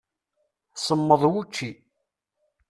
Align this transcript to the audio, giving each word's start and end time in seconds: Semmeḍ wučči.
Semmeḍ 0.85 1.21
wučči. 1.31 1.71